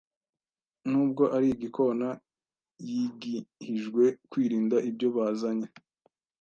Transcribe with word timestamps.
Nubwo 0.89 1.23
ari 1.35 1.47
igikona, 1.55 2.07
yigihijwe 2.87 4.03
kwirinda 4.31 4.77
ibyo 4.89 5.07
bazanye 5.15 5.67